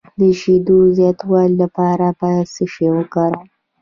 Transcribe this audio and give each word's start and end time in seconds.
د 0.19 0.21
شیدو 0.39 0.77
زیاتولو 0.97 1.55
لپاره 1.61 2.05
باید 2.21 2.45
څه 2.55 2.63
شی 2.73 2.87
وکاروم؟ 2.95 3.45